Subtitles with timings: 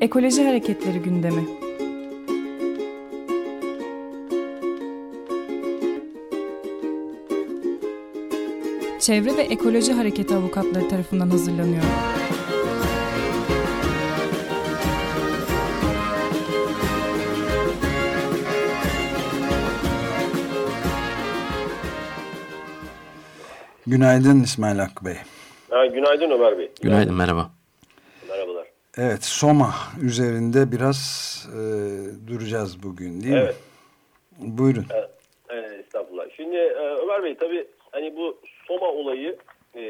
[0.00, 1.44] Ekoloji Hareketleri gündemi.
[9.00, 11.82] Çevre ve Ekoloji Hareketi avukatları tarafından hazırlanıyor.
[23.86, 25.16] Günaydın İsmail Hakkı Bey.
[25.70, 26.72] Ha, günaydın Ömer Bey.
[26.82, 27.50] Günaydın, merhaba.
[28.98, 29.70] Evet, Soma
[30.02, 31.00] üzerinde biraz
[31.52, 31.60] e,
[32.28, 33.54] duracağız bugün değil Evet.
[34.38, 34.58] mi?
[34.58, 34.86] Buyurun.
[34.94, 35.10] Evet,
[35.48, 36.24] evet, estağfurullah.
[36.36, 39.36] Şimdi e, Ömer Bey tabii hani bu Soma olayı
[39.76, 39.82] e,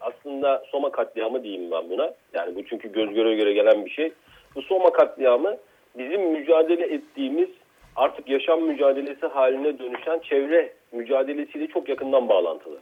[0.00, 2.14] aslında Soma katliamı diyeyim ben buna.
[2.34, 4.12] Yani bu çünkü göz göre göre gelen bir şey.
[4.54, 5.56] Bu Soma katliamı
[5.98, 7.48] bizim mücadele ettiğimiz
[7.96, 12.78] artık yaşam mücadelesi haline dönüşen çevre mücadelesiyle çok yakından bağlantılı.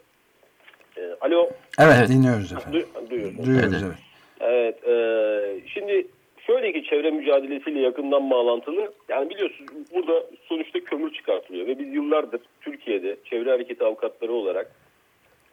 [0.96, 2.08] E, alo, Evet, Evet.
[2.08, 2.80] dinliyoruz efendim.
[2.80, 3.46] du- duyuyorsunuz.
[3.46, 3.82] Duyuyoruz Evet.
[3.86, 3.96] evet.
[4.40, 4.92] Evet, e,
[5.82, 6.06] şimdi
[6.46, 8.92] şöyle ki çevre mücadelesiyle yakından bağlantılı.
[9.08, 14.72] Yani biliyorsunuz burada sonuçta kömür çıkartılıyor ve biz yıllardır Türkiye'de çevre hareketi avukatları olarak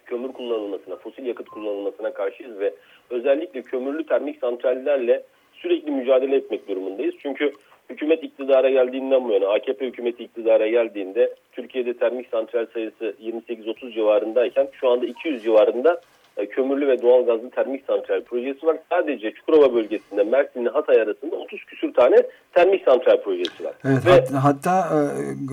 [0.05, 2.73] kömür kullanılmasına, fosil yakıt kullanılmasına karşıyız ve
[3.09, 7.15] özellikle kömürlü termik santrallerle sürekli mücadele etmek durumundayız.
[7.19, 7.53] Çünkü
[7.89, 14.67] hükümet iktidara geldiğinden bu yana, AKP hükümeti iktidara geldiğinde Türkiye'de termik santral sayısı 28-30 civarındayken
[14.73, 16.01] şu anda 200 civarında
[16.45, 18.77] kömürlü ve doğal gazlı termik santral projesi var.
[18.89, 22.15] Sadece Çukurova bölgesinde Mersin'le Hatay arasında 30 küsür tane
[22.53, 23.73] termik santral projesi var.
[23.85, 24.99] Evet, Ve hat- hatta e,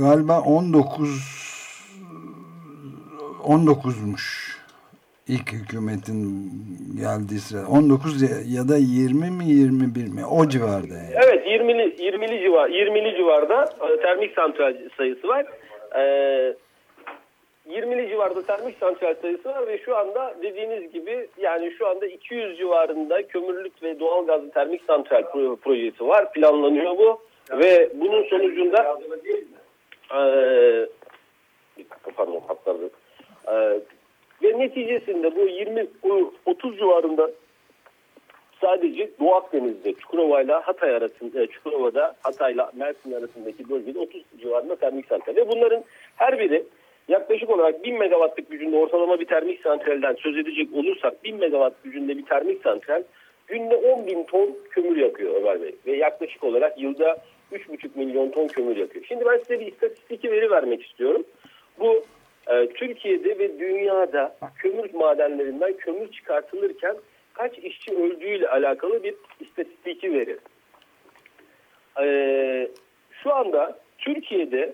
[0.01, 1.09] galiba 19
[3.45, 4.57] 19'muş
[5.29, 6.53] ilk hükümetin
[7.01, 7.67] geldiği sıra.
[7.69, 10.25] 19 ya- ya da 20 mi 21 mi?
[10.27, 11.15] O civarda yani.
[11.25, 15.47] Evet 20'li 20'li civar 20'li civarda e, termik santral sayısı var.
[15.99, 16.55] Ee,
[17.71, 22.59] 20'li civarda termik santral sayısı var ve şu anda dediğiniz gibi yani şu anda 200
[22.59, 26.33] civarında kömürlük ve doğal gazlı termik santral pro- projesi var.
[26.33, 28.99] Planlanıyor bu ve bunun sonucunda
[31.91, 32.91] dakika pardon hatları.
[33.49, 33.81] Ee,
[34.43, 37.31] ve neticesinde bu 20 bu 30 civarında
[38.61, 44.77] sadece Doğu Akdeniz'de Çukurova ile Hatay arasında e, Çukurova'da Hatay'la Mersin arasındaki bölgede 30 civarında
[44.77, 45.37] termik santral.
[45.37, 45.85] Ve bunların
[46.17, 46.65] her biri
[47.09, 52.19] yaklaşık olarak 1000 megawattlık gücünde ortalama bir termik santralden söz edecek olursak 1000 megawatt gücünde
[52.19, 53.03] bir termik santral
[53.47, 55.75] günde 10 bin ton kömür yakıyor Ömer Bey.
[55.87, 57.19] Ve yaklaşık olarak yılda
[57.53, 59.05] 3,5 milyon ton kömür yakıyor.
[59.09, 61.25] Şimdi ben size bir istatistik veri vermek istiyorum.
[61.79, 62.03] Bu
[62.49, 66.97] e, Türkiye'de ve dünyada kömür madenlerinden kömür çıkartılırken
[67.35, 70.37] kaç işçi öldüğüyle alakalı bir istatistiki veri.
[72.01, 72.69] Ee,
[73.23, 74.73] şu anda Türkiye'de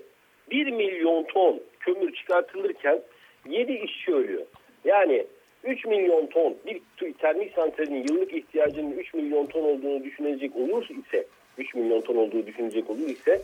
[0.51, 3.01] 1 milyon ton kömür çıkartılırken
[3.49, 4.47] 7 işçi ölüyor.
[4.85, 5.27] Yani
[5.65, 6.81] 3 milyon ton bir
[7.13, 11.27] termik santralinin yıllık ihtiyacının 3 milyon ton olduğunu düşünecek olur ise
[11.59, 13.43] 3 milyon ton olduğu düşünecek olur ise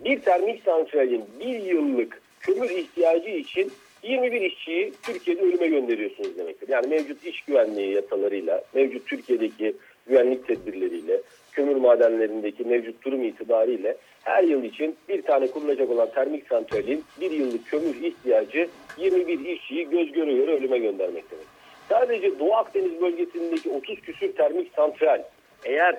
[0.00, 6.68] bir termik santralin bir yıllık kömür ihtiyacı için 21 işçiyi Türkiye'de ölüme gönderiyorsunuz demektir.
[6.68, 9.76] Yani mevcut iş güvenliği yasalarıyla, mevcut Türkiye'deki
[10.06, 11.20] güvenlik tedbirleriyle,
[11.54, 17.30] kömür madenlerindeki mevcut durum itibariyle her yıl için bir tane kurulacak olan termik santralin bir
[17.30, 21.44] yıllık kömür ihtiyacı 21 işçiyi göz göre göre ölüme göndermek demek.
[21.88, 25.22] Sadece Doğu Akdeniz bölgesindeki 30 küsür termik santral
[25.64, 25.96] eğer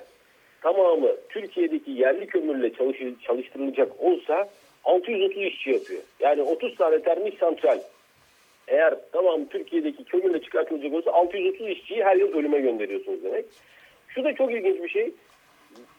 [0.62, 4.48] tamamı Türkiye'deki yerli kömürle çalışı- çalıştırılacak olsa
[4.84, 6.02] 630 işçi yapıyor.
[6.20, 7.78] Yani 30 tane termik santral
[8.68, 13.44] eğer tamam Türkiye'deki kömürle çıkartılacak olsa 630 işçiyi her yıl ölüme gönderiyorsunuz demek.
[14.08, 15.12] Şu da çok ilginç bir şey.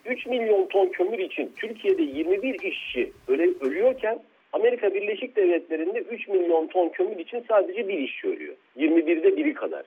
[0.08, 4.20] 3 milyon ton kömür için Türkiye'de 21 işçi öyle ölüyorken
[4.54, 8.56] Amerika Birleşik Devletleri'nde 3 milyon ton kömür için sadece bir işçi ölüyor.
[8.78, 9.86] 21'de biri kadar.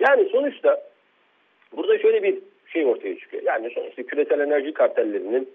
[0.00, 0.82] Yani sonuçta
[1.76, 3.42] burada şöyle bir şey ortaya çıkıyor.
[3.42, 5.48] Yani sonuçta küresel enerji kartellerinin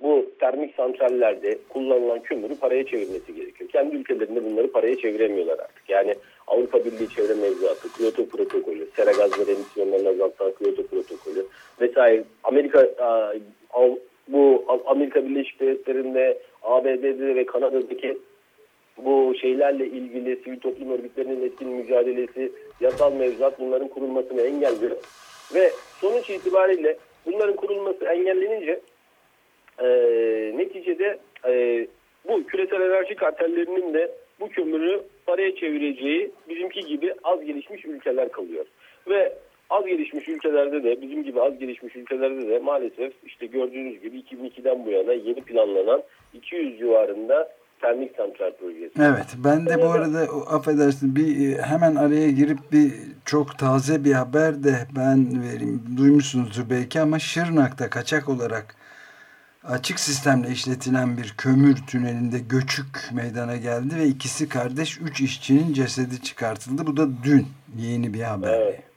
[0.00, 3.70] bu termik santrallerde kullanılan kömürü paraya çevirmesi gerekiyor.
[3.70, 5.88] Kendi ülkelerinde bunları paraya çeviremiyorlar artık.
[5.88, 6.14] Yani
[6.46, 11.46] Avrupa Birliği Çevre Mevzuatı, Kyoto Protokolü, sera gazları emisyonlarını azaltan Kyoto Protokolü
[11.80, 12.24] vesaire.
[12.44, 12.88] Amerika
[14.88, 18.18] Amerika Birleşik Devletleri'nde, ABD'de ve Kanada'daki
[18.96, 24.96] bu şeylerle ilgili sivil toplum örgütlerinin etkin mücadelesi, yasal mevzuat bunların kurulmasını engelliyor.
[25.54, 25.70] Ve
[26.00, 26.96] sonuç itibariyle
[27.26, 28.80] bunların kurulması engellenince
[29.78, 29.86] e,
[30.56, 31.18] neticede
[31.48, 31.86] e,
[32.28, 38.66] bu küresel enerji kartellerinin de bu kömürü paraya çevireceği bizimki gibi az gelişmiş ülkeler kalıyor.
[39.08, 39.32] Ve
[39.70, 44.86] az gelişmiş ülkelerde de bizim gibi az gelişmiş ülkelerde de maalesef işte gördüğünüz gibi 2002'den
[44.86, 46.02] bu yana yeni planlanan
[46.34, 47.48] 200 civarında
[47.80, 48.92] termik santral projesi.
[48.98, 50.20] Evet ben de bu arada
[50.50, 52.92] affedersin bir e, hemen araya girip bir
[53.24, 55.82] çok taze bir haber de ben vereyim.
[55.96, 58.74] Duymuşsunuzdur belki ama Şırnak'ta kaçak olarak
[59.64, 66.22] açık sistemle işletilen bir kömür tünelinde göçük meydana geldi ve ikisi kardeş üç işçinin cesedi
[66.22, 66.86] çıkartıldı.
[66.86, 67.46] Bu da dün
[67.78, 68.48] yeni bir haber.
[68.48, 68.87] Evet, evet.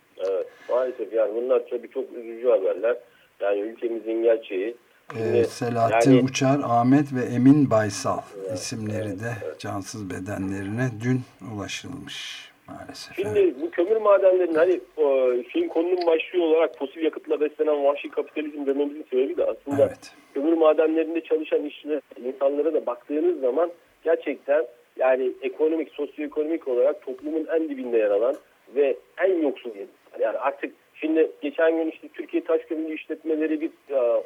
[0.81, 2.97] Maalesef yani bunlar tabii çok üzücü haberler.
[3.39, 4.75] Yani ülkemizin gerçeği.
[5.19, 9.59] Ee, Selahattin yani, Uçar, Ahmet ve Emin Baysal evet, isimleri evet, de evet.
[9.59, 11.21] cansız bedenlerine dün
[11.55, 13.15] ulaşılmış maalesef.
[13.15, 13.55] Şimdi evet.
[13.61, 14.79] bu kömür madenlerinin hani
[15.53, 20.13] şeyin konunun başlığı olarak fosil yakıtla beslenen vahşi kapitalizm dememizin sebebi de aslında evet.
[20.33, 23.71] kömür madenlerinde çalışan işçiler, insanlara da baktığınız zaman
[24.03, 24.65] gerçekten
[24.99, 28.35] yani ekonomik, sosyoekonomik olarak toplumun en dibinde yer alan
[28.75, 29.71] ve en yoksul
[30.19, 31.31] yani artık Şimdi
[31.61, 33.71] geçen gün işte Türkiye Taş Kömürü İşletmeleri bir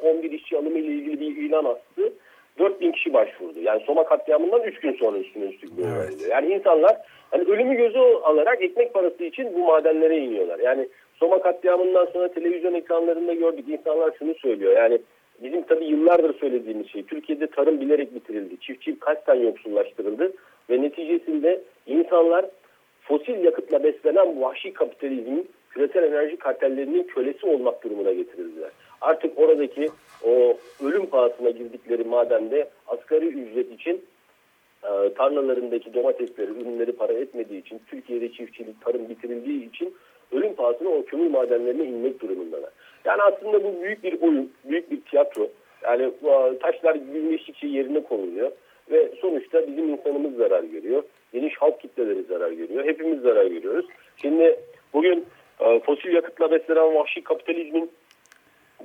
[0.02, 2.12] 11 e, işçi alımı ile ilgili bir ilan attı.
[2.58, 3.60] 4000 kişi başvurdu.
[3.60, 6.28] Yani Soma katliamından 3 gün sonra üstüne üstlük böyle evet.
[6.30, 6.96] Yani insanlar
[7.30, 10.58] hani ölümü gözü alarak ekmek parası için bu madenlere iniyorlar.
[10.58, 13.68] Yani Soma katliamından sonra televizyon ekranlarında gördük.
[13.68, 14.76] insanlar şunu söylüyor.
[14.76, 14.98] Yani
[15.42, 17.02] bizim tabii yıllardır söylediğimiz şey.
[17.02, 18.60] Türkiye'de tarım bilerek bitirildi.
[18.60, 20.32] Çiftçi kasten yoksullaştırıldı.
[20.70, 22.46] Ve neticesinde insanlar
[23.00, 28.70] fosil yakıtla beslenen vahşi kapitalizmin küresel enerji kartellerinin kölesi olmak durumuna getirildiler.
[29.00, 29.88] Artık oradaki
[30.24, 34.04] o ölüm pahasına girdikleri madende asgari ücret için
[34.84, 39.94] e, tarlalarındaki domatesleri, ürünleri para etmediği için, Türkiye'de çiftçilik, tarım bitirildiği için
[40.32, 42.70] ölüm pahasına o kömür madenlerine inmek durumundalar.
[43.04, 45.48] Yani aslında bu büyük bir oyun, büyük bir tiyatro.
[45.82, 48.50] Yani e, taşlar güneşlikçe yerine konuluyor
[48.90, 51.02] ve sonuçta bizim insanımız zarar görüyor.
[51.32, 52.84] Geniş halk kitleleri zarar görüyor.
[52.84, 53.86] Hepimiz zarar görüyoruz.
[54.16, 54.60] Şimdi
[54.92, 55.26] bugün
[55.58, 57.90] fosil yakıtla beslenen vahşi kapitalizmin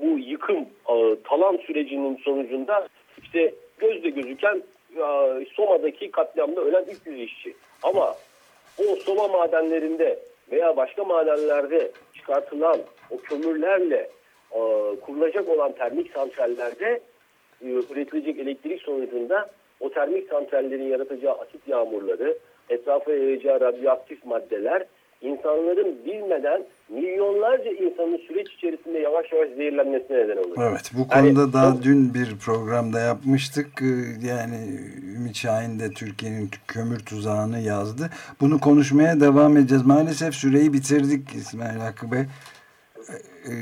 [0.02, 0.60] bu yıkım
[0.90, 2.88] e, talan sürecinin sonucunda
[3.24, 4.64] işte gözle gözüken
[4.96, 5.04] e,
[5.54, 7.54] Soma'daki katliamda ölen 300 işçi.
[7.84, 8.16] Ama
[8.78, 10.20] o Soma madenlerinde
[10.52, 12.78] veya başka madenlerde çıkartılan
[13.10, 14.10] o kömürlerle
[15.02, 17.00] kurulacak olan termik santrallerde
[17.62, 22.38] üretilecek elektrik sonucunda o termik santrallerin yaratacağı asit yağmurları,
[22.70, 24.86] etrafa yayacağı radyoaktif maddeler
[25.22, 30.56] insanların bilmeden milyonlarca insanın süreç içerisinde yavaş yavaş zehirlenmesine neden olur.
[30.58, 33.68] Evet bu konuda yani, daha o, dün bir programda yapmıştık.
[33.82, 34.56] Ee, yani
[35.16, 38.10] Ümit Şahin de Türkiye'nin kömür tuzağını yazdı.
[38.42, 39.86] Bunu konuşmaya devam edeceğiz.
[39.86, 42.22] Maalesef süreyi bitirdik İsmail Hakkı Bey.
[42.22, 43.54] Ee,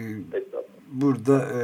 [0.91, 1.59] burada e,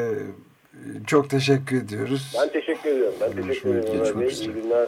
[1.08, 2.36] çok teşekkür ediyoruz.
[2.42, 3.16] Ben teşekkür ediyorum.
[3.22, 4.22] Ben teşekkür ediyorum.
[4.22, 4.88] İyi günler.